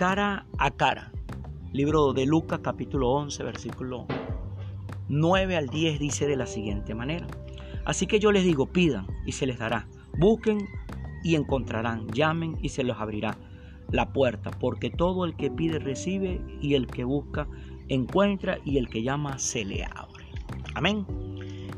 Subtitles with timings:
[0.00, 1.12] cara a cara.
[1.74, 4.06] Libro de Lucas capítulo 11 versículo
[5.10, 7.26] 9 al 10 dice de la siguiente manera.
[7.84, 9.86] Así que yo les digo, pidan y se les dará.
[10.18, 10.66] Busquen
[11.22, 12.08] y encontrarán.
[12.14, 13.36] Llamen y se les abrirá
[13.90, 14.50] la puerta.
[14.52, 17.46] Porque todo el que pide recibe y el que busca
[17.88, 20.24] encuentra y el que llama se le abre.
[20.76, 21.04] Amén.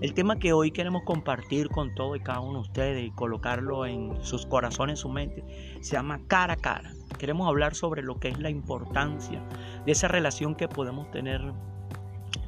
[0.00, 3.84] El tema que hoy queremos compartir con todo y cada uno de ustedes y colocarlo
[3.84, 5.44] en sus corazones, en su mente,
[5.80, 6.92] se llama cara a cara.
[7.18, 9.42] Queremos hablar sobre lo que es la importancia
[9.84, 11.40] de esa relación que podemos tener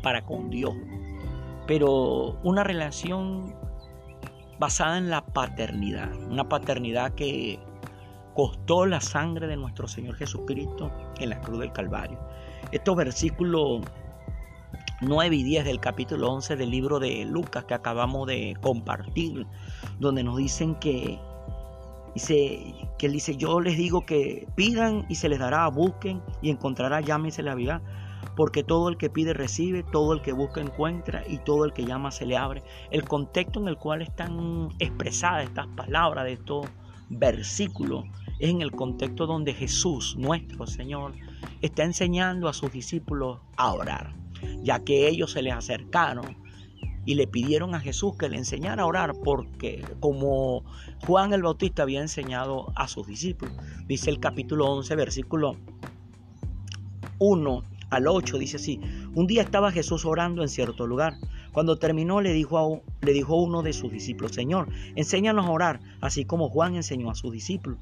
[0.02, 0.74] para con Dios.
[1.66, 3.54] Pero una relación
[4.58, 7.58] basada en la paternidad, una paternidad que
[8.34, 12.18] costó la sangre de nuestro Señor Jesucristo en la cruz del Calvario.
[12.72, 13.82] Estos versículos
[15.00, 19.46] 9 y 10 del capítulo 11 del libro de Lucas que acabamos de compartir,
[19.98, 21.18] donde nos dicen que
[22.14, 26.50] dice que él dice, "Yo les digo que pidan y se les dará, busquen y
[26.50, 27.82] encontrará, llamen y se les abrirá."
[28.36, 31.84] porque todo el que pide recibe, todo el que busca encuentra y todo el que
[31.84, 32.64] llama se le abre.
[32.90, 36.66] El contexto en el cual están expresadas estas palabras de estos
[37.10, 38.06] versículos
[38.40, 41.12] es en el contexto donde Jesús, nuestro Señor,
[41.60, 44.24] está enseñando a sus discípulos a orar
[44.62, 46.36] ya que ellos se les acercaron
[47.06, 50.64] y le pidieron a Jesús que le enseñara a orar porque como
[51.06, 53.54] Juan el Bautista había enseñado a sus discípulos.
[53.86, 55.56] Dice el capítulo 11, versículo
[57.18, 58.80] 1 al 8, dice así,
[59.14, 61.14] un día estaba Jesús orando en cierto lugar.
[61.52, 65.80] Cuando terminó le dijo, a, le dijo uno de sus discípulos, Señor, enséñanos a orar,
[66.00, 67.78] así como Juan enseñó a sus discípulos.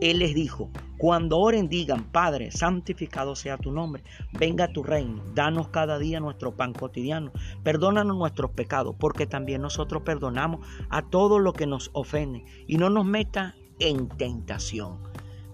[0.00, 5.68] Él les dijo, cuando oren digan, Padre, santificado sea tu nombre, venga tu reino, danos
[5.68, 11.52] cada día nuestro pan cotidiano, perdónanos nuestros pecados, porque también nosotros perdonamos a todo lo
[11.52, 14.98] que nos ofende, y no nos meta en tentación.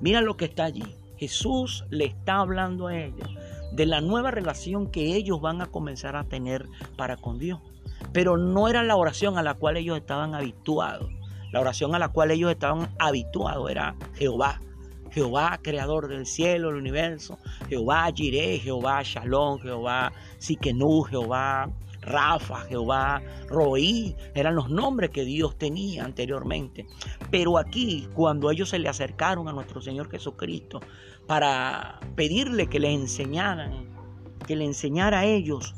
[0.01, 0.97] Mira lo que está allí.
[1.17, 3.29] Jesús le está hablando a ellos
[3.73, 6.67] de la nueva relación que ellos van a comenzar a tener
[6.97, 7.61] para con Dios.
[8.13, 11.11] Pero no era la oración a la cual ellos estaban habituados.
[11.53, 14.61] La oración a la cual ellos estaban habituados era Jehová.
[15.11, 17.39] Jehová, creador del cielo, el universo.
[17.69, 21.71] Jehová Jireh, Jehová Shalom, Jehová Sikenú, Jehová
[22.01, 24.17] Rafa, Jehová Roí.
[24.35, 26.87] Eran los nombres que Dios tenía anteriormente.
[27.31, 30.81] Pero aquí, cuando ellos se le acercaron a nuestro Señor Jesucristo
[31.27, 33.95] para pedirle que le enseñaran,
[34.47, 35.75] que le enseñara a ellos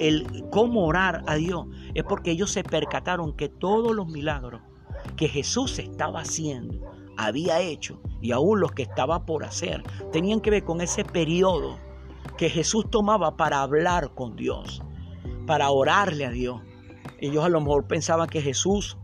[0.00, 4.62] el cómo orar a Dios, es porque ellos se percataron que todos los milagros
[5.16, 6.80] que Jesús estaba haciendo,
[7.16, 9.82] había hecho y aún los que estaba por hacer,
[10.12, 11.78] tenían que ver con ese periodo
[12.36, 14.82] que Jesús tomaba para hablar con Dios,
[15.46, 16.60] para orarle a Dios.
[17.18, 18.98] Ellos a lo mejor pensaban que Jesús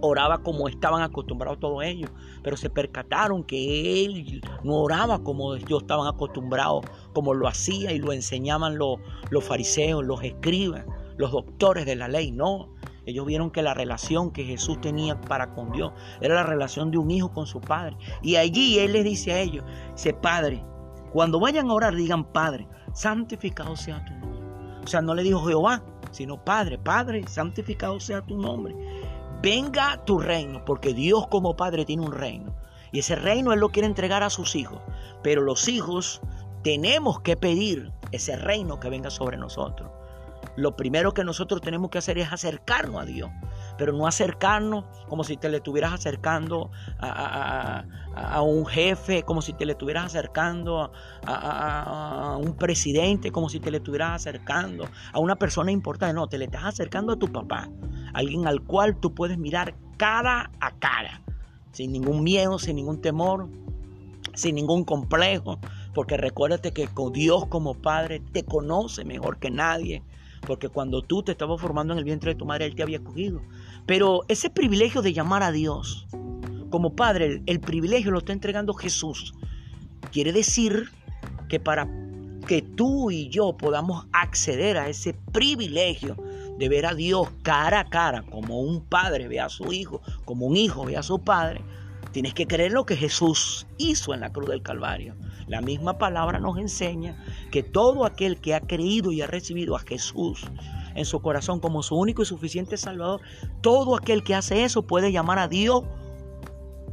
[0.00, 2.10] oraba como estaban acostumbrados todos ellos,
[2.42, 7.98] pero se percataron que él no oraba como ellos estaban acostumbrados, como lo hacía y
[7.98, 8.98] lo enseñaban los,
[9.30, 10.84] los fariseos, los escribas,
[11.16, 12.73] los doctores de la ley, no.
[13.06, 16.98] Ellos vieron que la relación que Jesús tenía para con Dios era la relación de
[16.98, 17.96] un hijo con su padre.
[18.22, 20.64] Y allí Él les dice a ellos, dice, Padre,
[21.12, 24.80] cuando vayan a orar digan, Padre, santificado sea tu nombre.
[24.84, 28.74] O sea, no le dijo Jehová, sino Padre, Padre, santificado sea tu nombre.
[29.42, 32.54] Venga tu reino, porque Dios como Padre tiene un reino.
[32.92, 34.80] Y ese reino Él lo quiere entregar a sus hijos.
[35.22, 36.22] Pero los hijos
[36.62, 39.90] tenemos que pedir ese reino que venga sobre nosotros
[40.56, 43.30] lo primero que nosotros tenemos que hacer es acercarnos a Dios.
[43.76, 46.70] Pero no acercarnos como si te le estuvieras acercando
[47.00, 47.84] a,
[48.42, 50.92] un jefe, como si te le estuvieras acercando
[51.26, 56.14] a, un presidente, como si te le estuvieras acercando a una persona importante.
[56.14, 57.68] No, te le estás acercando a tu papá,
[58.12, 61.22] alguien al cual tú puedes mirar cara a cara,
[61.72, 63.48] sin ningún miedo, sin ningún temor,
[64.34, 65.58] sin ningún complejo.
[65.94, 70.02] Porque recuérdate que Dios como Padre te conoce mejor que nadie
[70.44, 72.98] porque cuando tú te estabas formando en el vientre de tu madre, Él te había
[72.98, 73.40] escogido.
[73.86, 76.06] Pero ese privilegio de llamar a Dios
[76.70, 79.32] como Padre, el, privilegio lo está entregando Jesús.
[80.10, 80.90] Quiere decir
[81.48, 81.88] que para
[82.48, 86.16] que tú y yo podamos acceder a ese privilegio
[86.58, 90.46] de ver a Dios cara a cara, como un padre ve a su hijo, como
[90.46, 91.60] un hijo ve a su padre,
[92.14, 95.16] Tienes que creer lo que Jesús hizo en la cruz del Calvario.
[95.48, 97.16] La misma palabra nos enseña
[97.50, 100.46] que todo aquel que ha creído y ha recibido a Jesús
[100.94, 103.20] en su corazón como su único y suficiente Salvador,
[103.62, 105.82] todo aquel que hace eso puede llamar a Dios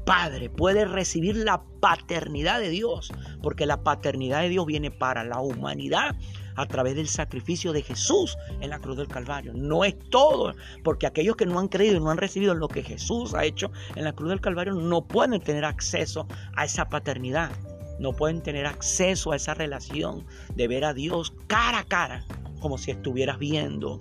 [0.07, 3.13] Padre, puede recibir la paternidad de Dios,
[3.43, 6.15] porque la paternidad de Dios viene para la humanidad
[6.55, 9.53] a través del sacrificio de Jesús en la cruz del Calvario.
[9.53, 10.53] No es todo,
[10.83, 13.71] porque aquellos que no han creído y no han recibido lo que Jesús ha hecho
[13.95, 17.51] en la cruz del Calvario no pueden tener acceso a esa paternidad.
[17.99, 20.25] no pueden tener acceso a esa relación
[20.55, 22.25] de ver a Dios cara a cara,
[22.59, 23.99] como si estuvieras viendo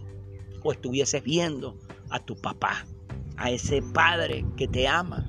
[0.63, 1.77] o estuvieses viendo
[2.09, 2.87] a tu papá,
[3.37, 5.29] a ese padre que te ama,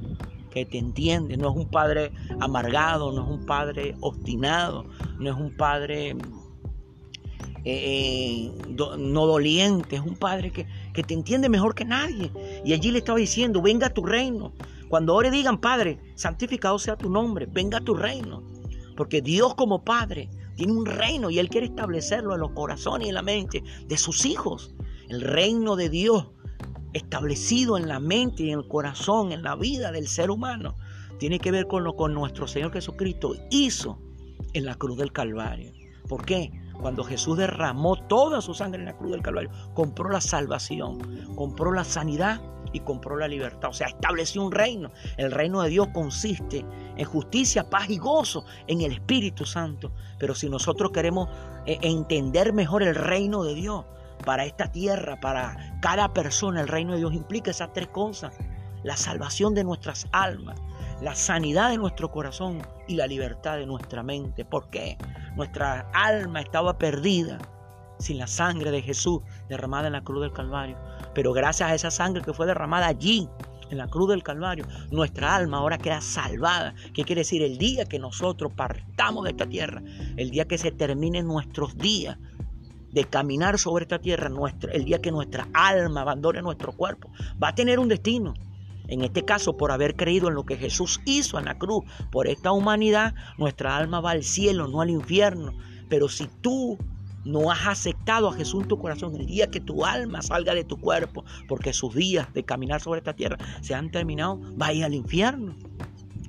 [0.52, 1.38] que te entiende.
[1.38, 4.86] No es un padre amargado, no es un padre obstinado,
[5.20, 6.16] no es un padre
[7.64, 12.32] eh, no doliente, es un padre que, que te entiende mejor que nadie.
[12.66, 14.54] Y allí le estaba diciendo, venga a tu reino.
[14.90, 18.44] Cuando ore digan, Padre, santificado sea tu nombre, venga a tu reino.
[18.98, 23.10] Porque Dios como Padre tiene un reino y Él quiere establecerlo en los corazones y
[23.10, 24.74] en la mente de sus hijos.
[25.08, 26.28] El reino de Dios
[26.94, 30.76] establecido en la mente y en el corazón, en la vida del ser humano,
[31.20, 33.98] tiene que ver con lo que nuestro Señor Jesucristo hizo
[34.54, 35.72] en la cruz del Calvario.
[36.08, 36.52] ¿Por qué?
[36.82, 41.00] Cuando Jesús derramó toda su sangre en la cruz del Calvario, compró la salvación,
[41.36, 42.42] compró la sanidad
[42.74, 43.70] y compró la libertad.
[43.70, 44.92] O sea, estableció un reino.
[45.18, 46.66] El reino de Dios consiste
[46.98, 49.92] en justicia, paz y gozo en el Espíritu Santo.
[50.18, 51.30] Pero si nosotros queremos
[51.66, 53.86] eh, entender mejor el reino de Dios
[54.26, 58.34] para esta tierra, para cada persona, el reino de Dios implica esas tres cosas.
[58.84, 60.60] La salvación de nuestras almas,
[61.02, 64.46] la sanidad de nuestro corazón y la libertad de nuestra mente.
[64.46, 64.98] ¿Por qué?
[65.36, 67.40] Nuestra alma estaba perdida
[67.98, 70.78] sin la sangre de Jesús derramada en la cruz del Calvario.
[71.14, 73.28] Pero gracias a esa sangre que fue derramada allí,
[73.72, 76.76] en la cruz del Calvario, nuestra alma ahora queda salvada.
[76.94, 77.42] ¿Qué quiere decir?
[77.42, 79.82] El día que nosotros partamos de esta tierra,
[80.18, 82.18] el día que se terminen nuestros días
[82.92, 84.30] de caminar sobre esta tierra,
[84.74, 87.10] el día que nuestra alma abandone nuestro cuerpo,
[87.42, 88.34] va a tener un destino.
[88.92, 92.28] En este caso, por haber creído en lo que Jesús hizo en la cruz por
[92.28, 95.54] esta humanidad, nuestra alma va al cielo, no al infierno.
[95.88, 96.78] Pero si tú
[97.24, 100.66] no has aceptado a Jesús en tu corazón, el día que tu alma salga de
[100.66, 104.94] tu cuerpo, porque sus días de caminar sobre esta tierra se han terminado, vaya al
[104.94, 105.56] infierno.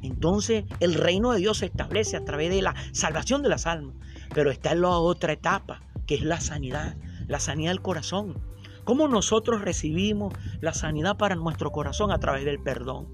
[0.02, 3.96] Entonces el reino de Dios se establece a través de la salvación de las almas,
[4.32, 8.51] pero está en la otra etapa, que es la sanidad, la sanidad del corazón.
[8.84, 13.08] ¿Cómo nosotros recibimos la sanidad para nuestro corazón a través del perdón?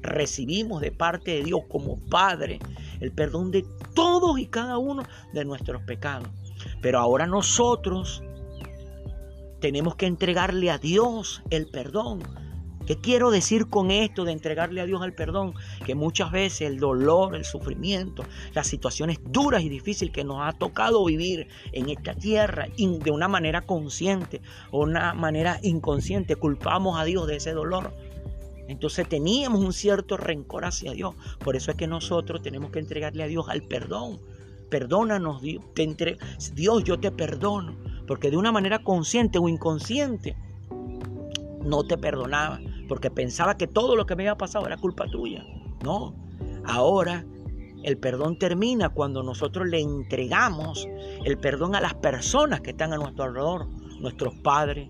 [0.00, 2.58] Recibimos de parte de Dios como Padre
[3.00, 3.64] el perdón de
[3.94, 6.28] todos y cada uno de nuestros pecados.
[6.80, 8.22] Pero ahora nosotros
[9.60, 12.22] tenemos que entregarle a Dios el perdón.
[12.86, 15.54] ¿Qué quiero decir con esto de entregarle a Dios el perdón?
[15.84, 18.24] Que muchas veces el dolor, el sufrimiento,
[18.54, 23.28] las situaciones duras y difíciles que nos ha tocado vivir en esta tierra de una
[23.28, 24.40] manera consciente
[24.70, 27.94] o una manera inconsciente, culpamos a Dios de ese dolor.
[28.68, 31.14] Entonces teníamos un cierto rencor hacia Dios.
[31.38, 34.20] Por eso es que nosotros tenemos que entregarle a Dios el perdón
[34.72, 35.62] perdónanos, Dios,
[36.54, 37.76] Dios, yo te perdono,
[38.06, 40.34] porque de una manera consciente o inconsciente
[41.62, 42.58] no te perdonaba,
[42.88, 45.44] porque pensaba que todo lo que me había pasado era culpa tuya.
[45.82, 46.14] No,
[46.64, 47.24] ahora
[47.82, 50.86] el perdón termina cuando nosotros le entregamos
[51.24, 53.66] el perdón a las personas que están a nuestro alrededor,
[54.00, 54.88] nuestros padres,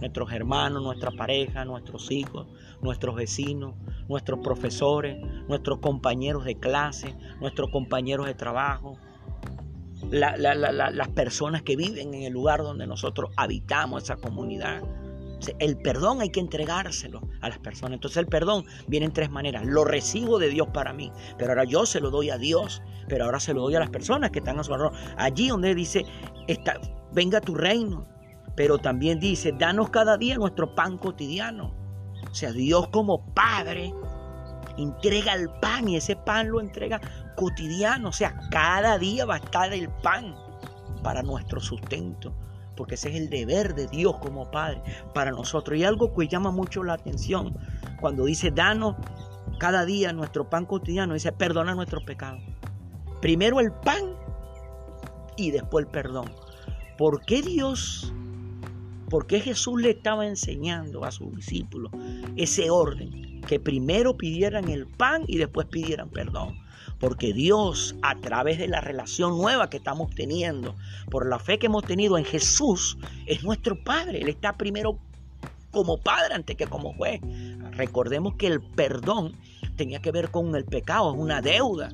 [0.00, 2.46] nuestros hermanos, nuestra pareja, nuestros hijos,
[2.80, 3.74] nuestros vecinos,
[4.08, 5.18] nuestros profesores,
[5.48, 8.98] nuestros compañeros de clase, nuestros compañeros de trabajo,
[10.10, 14.82] las personas que viven en el lugar donde nosotros habitamos, esa comunidad.
[15.58, 17.94] El perdón hay que entregárselo a las personas.
[17.94, 19.64] Entonces el perdón viene en tres maneras.
[19.64, 23.24] Lo recibo de Dios para mí, pero ahora yo se lo doy a Dios, pero
[23.24, 24.96] ahora se lo doy a las personas que están a su alrededor.
[25.16, 26.04] Allí donde dice,
[26.48, 26.80] está,
[27.12, 28.06] venga tu reino,
[28.56, 31.74] pero también dice, danos cada día nuestro pan cotidiano.
[32.30, 33.92] O sea, Dios como Padre
[34.76, 37.00] entrega el pan y ese pan lo entrega
[37.36, 38.08] cotidiano.
[38.08, 40.34] O sea, cada día va a estar el pan
[41.02, 42.34] para nuestro sustento.
[42.76, 45.78] Porque ese es el deber de Dios como Padre para nosotros.
[45.78, 47.56] Y algo que llama mucho la atención
[48.00, 48.96] cuando dice, danos
[49.58, 52.42] cada día nuestro pan cotidiano, dice, perdona nuestros pecados.
[53.20, 54.16] Primero el pan
[55.36, 56.32] y después el perdón.
[56.96, 58.12] ¿Por qué Dios
[59.14, 61.92] porque Jesús le estaba enseñando a sus discípulos
[62.36, 66.58] ese orden, que primero pidieran el pan y después pidieran perdón.
[67.04, 70.74] Porque Dios, a través de la relación nueva que estamos teniendo,
[71.10, 72.96] por la fe que hemos tenido en Jesús,
[73.26, 74.22] es nuestro Padre.
[74.22, 74.98] Él está primero
[75.70, 77.20] como Padre antes que como juez.
[77.72, 79.34] Recordemos que el perdón
[79.76, 81.90] tenía que ver con el pecado, es una deuda.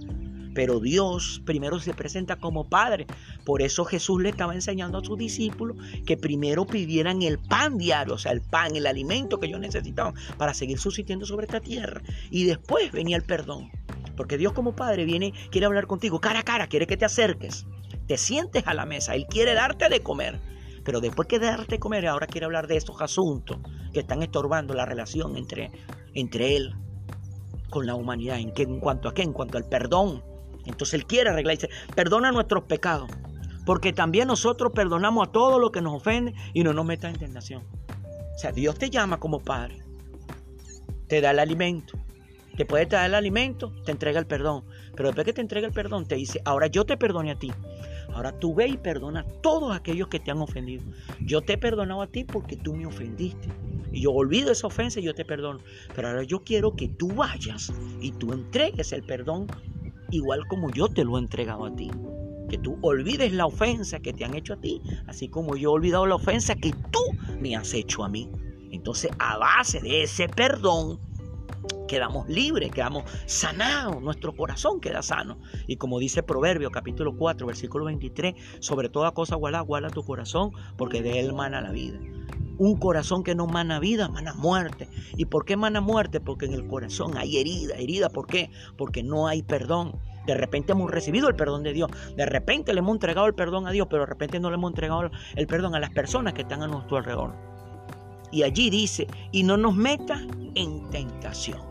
[0.55, 3.09] Pero Dios primero se presenta como Padre.
[3.45, 5.77] Por eso Jesús le estaba enseñando a sus discípulos
[6.07, 10.15] que primero pidieran el pan diario, o sea, el pan, el alimento que ellos necesitaban
[10.39, 12.01] para seguir subsistiendo sobre esta tierra.
[12.31, 13.73] Y después venía el perdón.
[14.17, 17.67] Porque Dios como Padre viene, quiere hablar contigo cara a cara, quiere que te acerques,
[18.07, 20.41] te sientes a la mesa, Él quiere darte de comer.
[20.85, 23.59] Pero después que darte de comer, ahora quiere hablar de estos asuntos
[23.93, 25.71] que están estorbando la relación entre,
[26.15, 26.75] entre Él
[27.71, 28.39] con la humanidad.
[28.39, 29.23] ¿En, qué, ¿En cuanto a qué?
[29.23, 30.23] En cuanto al perdón
[30.65, 31.57] Entonces Él quiere arreglar.
[31.57, 33.11] Dice, perdona nuestros pecados.
[33.65, 37.17] Porque también nosotros perdonamos a todo lo que nos ofende y no nos meta en
[37.17, 37.63] tentación.
[38.35, 39.79] O sea, Dios te llama como Padre.
[41.09, 41.99] Te da el alimento.
[42.61, 44.65] Te puede traer el alimento, te entrega el perdón.
[44.95, 47.51] Pero después que te entrega el perdón, te dice, ahora yo te perdone a ti.
[48.13, 50.85] Ahora tú ve y perdona a todos aquellos que te han ofendido.
[51.23, 53.49] Yo te he perdonado a ti porque tú me ofendiste.
[53.93, 55.61] Y yo olvido esa ofensa y yo te perdono.
[55.97, 59.47] Pero ahora yo quiero que tú vayas y tú entregues el perdón
[60.11, 61.91] igual como yo te lo he entregado a ti.
[62.51, 65.73] Que tú olvides la ofensa que te han hecho a ti, así como yo he
[65.73, 67.01] olvidado la ofensa que tú
[67.41, 68.31] me has hecho a mí.
[68.71, 71.01] Entonces, a base de ese perdón,
[71.91, 75.39] quedamos libres, quedamos sanados, nuestro corazón queda sano.
[75.67, 80.53] Y como dice Proverbio capítulo 4, versículo 23, sobre toda cosa guarda, guarda tu corazón,
[80.77, 81.99] porque de él mana la vida.
[82.59, 84.89] Un corazón que no mana vida, mana muerte.
[85.17, 86.21] ¿Y por qué mana muerte?
[86.21, 87.75] Porque en el corazón hay herida.
[87.75, 88.51] ¿Herida por qué?
[88.77, 89.99] Porque no hay perdón.
[90.27, 91.91] De repente hemos recibido el perdón de Dios.
[92.17, 94.71] De repente le hemos entregado el perdón a Dios, pero de repente no le hemos
[94.71, 97.35] entregado el perdón a las personas que están a nuestro alrededor.
[98.31, 100.21] Y allí dice, y no nos meta
[100.55, 101.70] en tentación.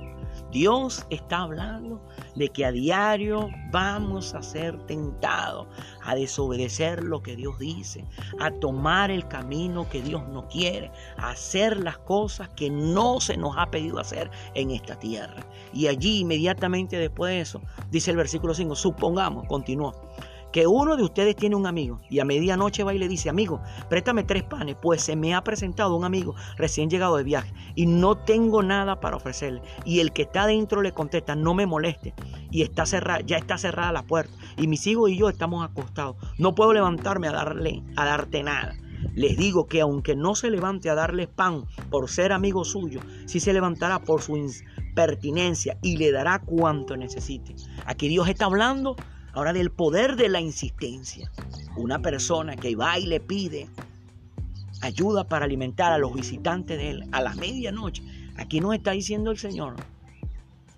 [0.51, 2.01] Dios está hablando
[2.35, 5.67] de que a diario vamos a ser tentados
[6.03, 8.05] a desobedecer lo que Dios dice,
[8.39, 13.37] a tomar el camino que Dios no quiere, a hacer las cosas que no se
[13.37, 15.45] nos ha pedido hacer en esta tierra.
[15.73, 19.93] Y allí inmediatamente después de eso, dice el versículo 5, supongamos, continúa,
[20.51, 23.61] que uno de ustedes tiene un amigo y a medianoche va y le dice, amigo,
[23.89, 27.85] préstame tres panes, pues se me ha presentado un amigo recién llegado de viaje y
[27.85, 29.61] no tengo nada para ofrecerle.
[29.85, 32.13] Y el que está dentro le contesta, no me moleste.
[32.51, 34.33] Y está cerrada, ya está cerrada la puerta.
[34.57, 36.15] Y mis hijos y yo estamos acostados.
[36.37, 38.75] No puedo levantarme a darle, a darte nada.
[39.15, 43.39] Les digo que aunque no se levante a darles pan por ser amigo suyo, sí
[43.39, 44.37] se levantará por su
[44.95, 47.55] pertinencia y le dará cuanto necesite.
[47.85, 48.95] Aquí Dios está hablando
[49.33, 51.31] Ahora del poder de la insistencia.
[51.75, 53.69] Una persona que va y le pide
[54.81, 58.03] ayuda para alimentar a los visitantes de él a la medianoche.
[58.37, 59.75] Aquí nos está diciendo el Señor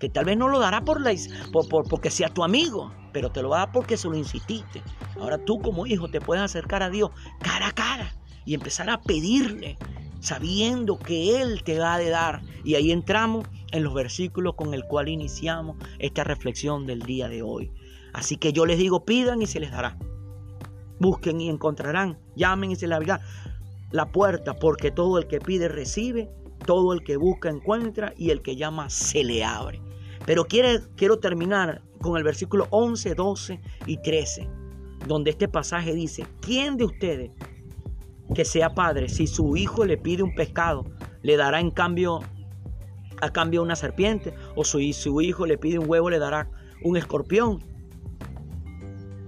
[0.02, 1.14] que tal vez no lo dará por, la,
[1.52, 4.82] por, porque sea tu amigo, pero te lo va a dar porque se lo insististe.
[5.20, 8.12] Ahora tú como hijo te puedes acercar a Dios cara a cara
[8.44, 9.78] y empezar a pedirle,
[10.18, 12.42] sabiendo que Él te va a dar.
[12.64, 17.42] Y ahí entramos en los versículos con el cual iniciamos esta reflexión del día de
[17.42, 17.70] hoy.
[18.12, 19.96] Así que yo les digo, pidan y se les dará.
[20.98, 22.18] Busquen y encontrarán.
[22.36, 23.20] Llamen y se les abrirá
[23.90, 26.30] la puerta, porque todo el que pide recibe,
[26.64, 29.80] todo el que busca encuentra y el que llama se le abre.
[30.24, 34.48] Pero quiero terminar con el versículo 11, 12 y 13,
[35.06, 37.32] donde este pasaje dice, ¿quién de ustedes
[38.34, 40.84] que sea padre, si su hijo le pide un pescado,
[41.22, 42.20] le dará en cambio
[43.20, 44.32] a cambio una serpiente?
[44.54, 46.48] O si su hijo le pide un huevo, le dará
[46.82, 47.62] un escorpión.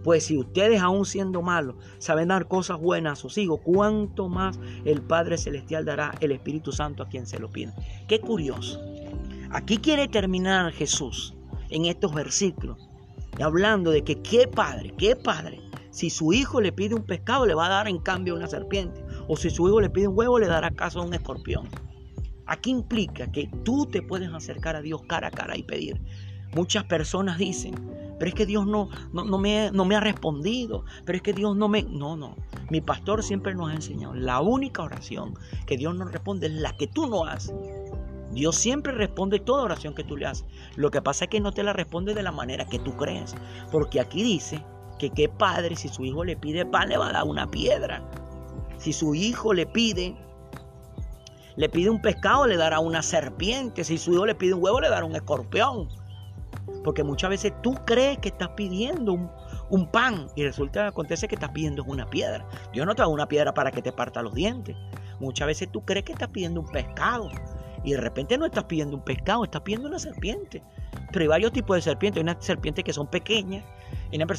[0.04, 4.60] Pues si ustedes aún siendo malos saben dar cosas buenas a sus hijos, ¿cuánto más
[4.84, 7.74] el Padre Celestial dará el Espíritu Santo a quien se lo pida?
[8.06, 8.80] Qué curioso.
[9.50, 11.34] Aquí quiere terminar Jesús
[11.70, 12.90] en estos versículos,
[13.40, 17.54] hablando de que qué padre, qué padre, si su hijo le pide un pescado le
[17.54, 20.38] va a dar en cambio una serpiente, o si su hijo le pide un huevo
[20.38, 21.66] le dará caso a un escorpión.
[22.46, 25.98] Aquí implica que tú te puedes acercar a Dios cara a cara y pedir.
[26.52, 27.74] Muchas personas dicen,
[28.18, 31.56] pero es que Dios no, no, me, no me ha respondido, pero es que Dios
[31.56, 31.82] no me...
[31.82, 32.36] No, no,
[32.70, 35.34] mi pastor siempre nos ha enseñado, la única oración
[35.66, 37.54] que Dios nos responde es la que tú no haces.
[38.34, 40.44] Dios siempre responde toda oración que tú le haces.
[40.76, 43.34] Lo que pasa es que no te la responde de la manera que tú crees.
[43.70, 44.60] Porque aquí dice
[44.98, 48.02] que qué padre si su hijo le pide pan le va a dar una piedra.
[48.76, 50.16] Si su hijo le pide
[51.56, 53.84] le pide un pescado le dará una serpiente.
[53.84, 55.88] Si su hijo le pide un huevo le dará un escorpión.
[56.84, 59.14] Porque muchas veces tú crees que estás pidiendo
[59.70, 62.46] un, pan y resulta que acontece que estás pidiendo una piedra.
[62.72, 64.76] Dios no te da una piedra para que te parta los dientes.
[65.18, 67.30] Muchas veces tú crees que estás pidiendo un pescado
[67.82, 70.62] y de repente no estás pidiendo un pescado, estás pidiendo una serpiente.
[71.10, 72.18] Pero hay varios tipos de serpientes.
[72.18, 73.64] Hay unas serpientes que son pequeñas,
[74.12, 74.38] hay unas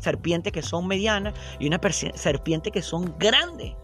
[0.00, 1.80] serpientes que son medianas y una
[2.14, 3.74] serpiente que son grandes.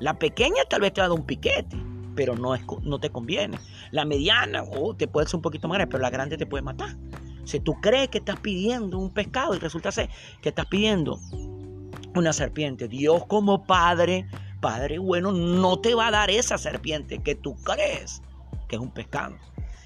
[0.00, 1.76] La pequeña tal vez te va a dar un piquete,
[2.14, 3.58] pero no, es, no te conviene.
[3.90, 6.62] La mediana, oh, te puede ser un poquito más grande, pero la grande te puede
[6.62, 6.96] matar.
[7.44, 10.10] Si tú crees que estás pidiendo un pescado y resulta ser
[10.40, 11.18] que estás pidiendo
[12.14, 14.26] una serpiente, Dios como Padre,
[14.60, 18.22] Padre bueno, no te va a dar esa serpiente que tú crees
[18.68, 19.36] que es un pescado.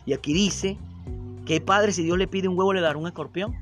[0.06, 0.78] Y aquí dice
[1.44, 3.56] que Padre, si Dios le pide un huevo, le dará un escorpión.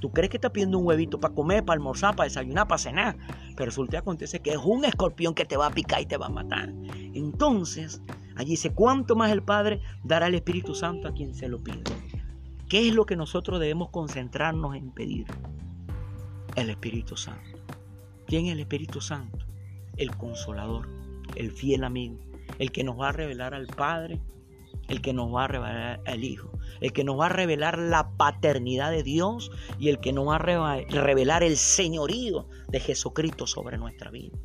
[0.00, 3.16] Tú crees que estás pidiendo un huevito para comer, para almorzar, para desayunar, para cenar.
[3.54, 6.16] Pero resulta que acontece que es un escorpión que te va a picar y te
[6.16, 6.72] va a matar.
[7.12, 8.00] Entonces,
[8.36, 11.82] allí dice, ¿cuánto más el Padre dará el Espíritu Santo a quien se lo pide?
[12.70, 15.26] ¿Qué es lo que nosotros debemos concentrarnos en pedir?
[16.54, 17.58] El Espíritu Santo.
[18.28, 19.44] ¿Quién es el Espíritu Santo?
[19.96, 20.88] El consolador,
[21.34, 22.20] el fiel amigo,
[22.60, 24.20] el que nos va a revelar al Padre,
[24.86, 28.12] el que nos va a revelar al Hijo, el que nos va a revelar la
[28.16, 29.50] paternidad de Dios
[29.80, 34.38] y el que nos va a revelar el señorío de Jesucristo sobre nuestra vida.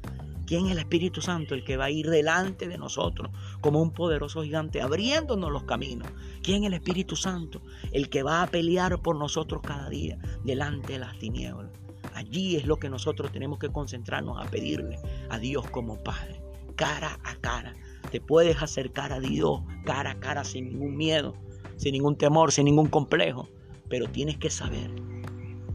[0.46, 1.56] ¿Quién es el Espíritu Santo?
[1.56, 6.08] El que va a ir delante de nosotros como un poderoso gigante, abriéndonos los caminos.
[6.44, 7.62] ¿Quién es el Espíritu Santo?
[7.92, 11.72] El que va a pelear por nosotros cada día delante de las tinieblas.
[12.14, 15.00] Allí es lo que nosotros tenemos que concentrarnos a pedirle
[15.30, 16.42] a Dios como Padre,
[16.76, 17.74] cara a cara.
[18.12, 21.34] Te puedes acercar a Dios cara a cara sin ningún miedo,
[21.76, 23.50] sin ningún temor, sin ningún complejo.
[23.90, 24.92] Pero tienes que saber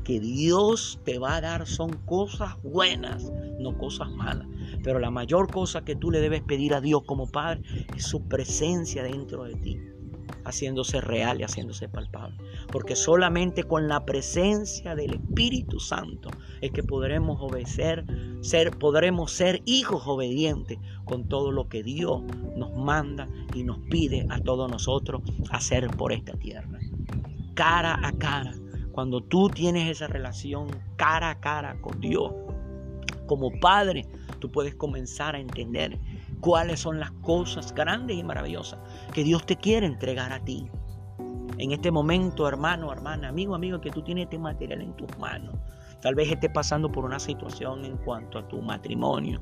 [0.05, 4.47] que Dios te va a dar son cosas buenas, no cosas malas.
[4.83, 7.63] Pero la mayor cosa que tú le debes pedir a Dios como Padre
[7.97, 9.79] es su presencia dentro de ti,
[10.45, 12.37] haciéndose real y haciéndose palpable.
[12.73, 18.05] Porque solamente con la presencia del Espíritu Santo es que podremos obedecer,
[18.41, 22.23] ser, podremos ser hijos obedientes con todo lo que Dios
[22.57, 26.79] nos manda y nos pide a todos nosotros hacer por esta tierra.
[27.55, 28.55] Cara a cara,
[28.93, 32.33] cuando tú tienes esa relación cara a cara con Dios,
[33.31, 34.09] como Padre,
[34.41, 35.97] tú puedes comenzar a entender
[36.41, 38.81] cuáles son las cosas grandes y maravillosas
[39.15, 40.69] que Dios te quiere entregar a ti.
[41.59, 45.55] En este momento, hermano, hermana, amigo, amigo, que tú tienes este material en tus manos.
[46.03, 49.41] Tal vez estés pasando por una situación en cuanto a tu matrimonio,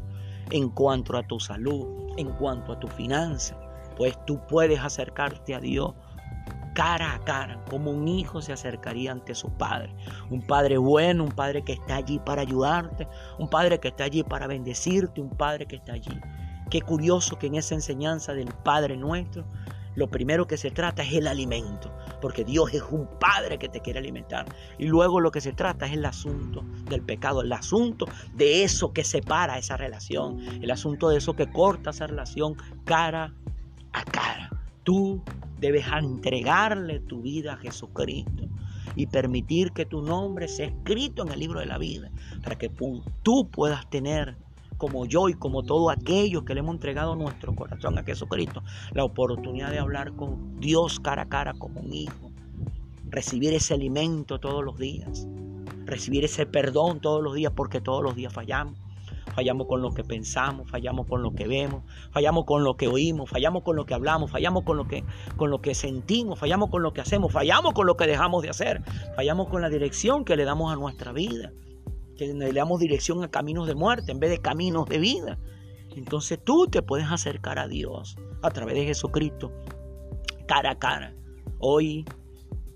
[0.50, 1.86] en cuanto a tu salud,
[2.18, 3.58] en cuanto a tu finanza.
[3.96, 5.94] Pues tú puedes acercarte a Dios
[6.78, 9.92] cara a cara, como un hijo se acercaría ante su padre.
[10.30, 14.22] Un padre bueno, un padre que está allí para ayudarte, un padre que está allí
[14.22, 16.16] para bendecirte, un padre que está allí.
[16.70, 19.44] Qué curioso que en esa enseñanza del Padre nuestro,
[19.96, 23.80] lo primero que se trata es el alimento, porque Dios es un Padre que te
[23.80, 24.46] quiere alimentar.
[24.78, 28.92] Y luego lo que se trata es el asunto del pecado, el asunto de eso
[28.92, 33.34] que separa esa relación, el asunto de eso que corta esa relación cara
[33.92, 34.48] a cara.
[34.84, 35.24] Tú
[35.60, 38.44] Debes entregarle tu vida a Jesucristo
[38.94, 42.10] y permitir que tu nombre sea escrito en el libro de la vida
[42.42, 42.70] para que
[43.22, 44.36] tú puedas tener
[44.76, 49.04] como yo y como todos aquellos que le hemos entregado nuestro corazón a Jesucristo, la
[49.04, 52.32] oportunidad de hablar con Dios cara a cara como un hijo,
[53.10, 55.26] recibir ese alimento todos los días,
[55.84, 58.78] recibir ese perdón todos los días porque todos los días fallamos
[59.38, 63.30] fallamos con lo que pensamos, fallamos con lo que vemos, fallamos con lo que oímos,
[63.30, 65.04] fallamos con lo que hablamos, fallamos con lo que,
[65.36, 68.48] con lo que sentimos, fallamos con lo que hacemos, fallamos con lo que dejamos de
[68.48, 68.82] hacer,
[69.14, 71.52] fallamos con la dirección que le damos a nuestra vida,
[72.16, 75.38] que le damos dirección a caminos de muerte en vez de caminos de vida.
[75.94, 79.52] Entonces tú te puedes acercar a Dios a través de Jesucristo,
[80.48, 81.14] cara a cara.
[81.60, 82.04] Hoy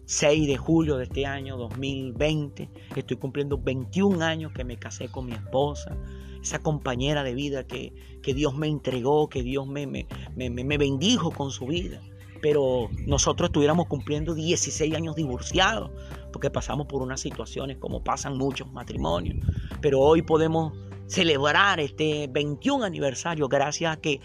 [0.05, 2.69] 6 de julio de este año 2020.
[2.95, 5.97] Estoy cumpliendo 21 años que me casé con mi esposa
[6.43, 11.51] esa compañera de vida que, Dios me entregó, que Dios me, me, me, bendijo con
[11.51, 12.01] su vida.
[12.41, 15.91] Pero nosotros estuviéramos cumpliendo 16 años divorciados,
[16.33, 19.37] porque pasamos por unas situaciones como pasan muchos matrimonios.
[19.81, 20.73] Pero hoy podemos
[21.07, 24.21] celebrar este 21 aniversario gracias a que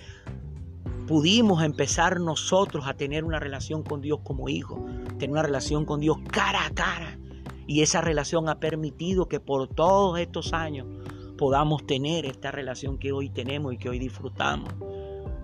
[1.05, 4.79] pudimos empezar nosotros a tener una relación con Dios como hijos,
[5.17, 7.19] tener una relación con Dios cara a cara.
[7.67, 10.87] Y esa relación ha permitido que por todos estos años
[11.37, 14.73] podamos tener esta relación que hoy tenemos y que hoy disfrutamos.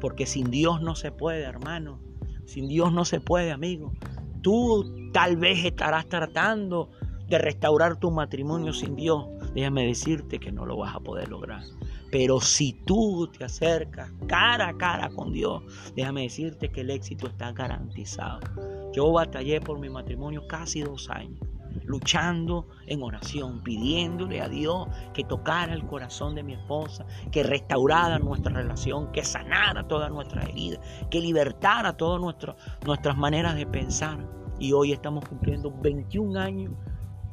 [0.01, 1.99] Porque sin Dios no se puede, hermano.
[2.45, 3.93] Sin Dios no se puede, amigo.
[4.41, 6.89] Tú tal vez estarás tratando
[7.29, 9.27] de restaurar tu matrimonio sin Dios.
[9.53, 11.63] Déjame decirte que no lo vas a poder lograr.
[12.11, 15.63] Pero si tú te acercas cara a cara con Dios,
[15.95, 18.41] déjame decirte que el éxito está garantizado.
[18.93, 21.39] Yo batallé por mi matrimonio casi dos años
[21.85, 28.19] luchando en oración, pidiéndole a Dios que tocara el corazón de mi esposa, que restaurara
[28.19, 34.17] nuestra relación, que sanara todas nuestras heridas, que libertara todas nuestras maneras de pensar.
[34.59, 36.73] Y hoy estamos cumpliendo 21 años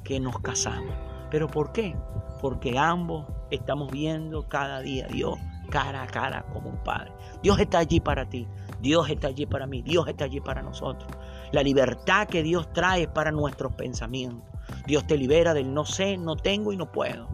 [0.05, 0.95] que nos casamos.
[1.31, 1.97] ¿Pero por qué?
[2.41, 5.39] Porque ambos estamos viendo cada día a Dios
[5.71, 7.13] cara a cara como un padre.
[7.43, 8.47] Dios está allí para ti,
[8.81, 11.11] Dios está allí para mí, Dios está allí para nosotros.
[11.53, 14.49] La libertad que Dios trae para nuestros pensamientos.
[14.87, 17.29] Dios te libera del no sé, no tengo y no puedo.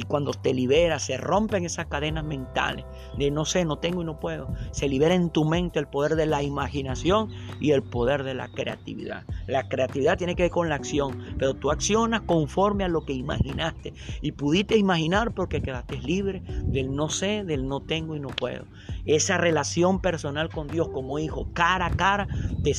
[0.00, 2.86] Y cuando te liberas, se rompen esas cadenas mentales
[3.18, 4.48] de no sé, no tengo y no puedo.
[4.70, 7.28] Se libera en tu mente el poder de la imaginación
[7.60, 9.24] y el poder de la creatividad.
[9.46, 13.12] La creatividad tiene que ver con la acción, pero tú accionas conforme a lo que
[13.12, 13.92] imaginaste.
[14.22, 18.64] Y pudiste imaginar porque quedaste libre del no sé, del no tengo y no puedo.
[19.04, 22.26] Esa relación personal con Dios como hijo, cara a cara,
[22.62, 22.72] te,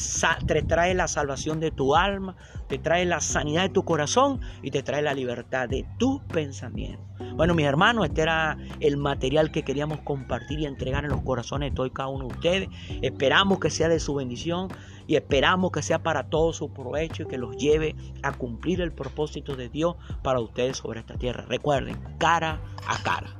[0.47, 2.35] te trae la salvación de tu alma,
[2.71, 7.03] te trae la sanidad de tu corazón y te trae la libertad de tu pensamiento.
[7.35, 11.71] Bueno, mis hermanos, este era el material que queríamos compartir y entregar en los corazones
[11.71, 12.69] de todos y cada uno de ustedes.
[13.01, 14.69] Esperamos que sea de su bendición
[15.05, 18.93] y esperamos que sea para todo su provecho y que los lleve a cumplir el
[18.93, 21.43] propósito de Dios para ustedes sobre esta tierra.
[21.49, 23.35] Recuerden, cara a cara.